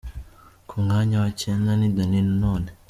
[0.67, 2.69] Ku mwanya wa cyenda ni Danny Nanone.